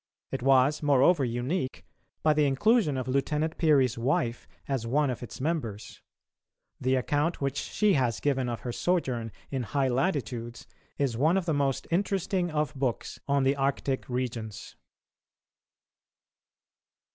It 0.31 0.41
was, 0.41 0.81
moreover, 0.81 1.23
unique, 1.23 1.85
by 2.23 2.33
the 2.33 2.45
inclusion 2.47 2.97
of 2.97 3.07
Lieutenant 3.07 3.59
Peary's 3.59 3.99
wife 3.99 4.47
as 4.67 4.87
one 4.87 5.11
of 5.11 5.21
its 5.21 5.39
members; 5.39 6.01
the 6.79 6.95
account 6.95 7.39
which 7.39 7.57
she 7.57 7.93
has 7.93 8.19
given 8.19 8.49
of 8.49 8.61
her 8.61 8.71
sojourn 8.71 9.31
in 9.51 9.61
high 9.61 9.89
latitudes 9.89 10.65
is 10.97 11.17
one 11.17 11.37
of 11.37 11.45
the 11.45 11.53
most 11.53 11.85
interesting 11.91 12.49
of 12.49 12.73
books 12.73 13.19
on 13.27 13.43
the 13.43 13.55
Arctic 13.55 14.09
regions. 14.09 14.75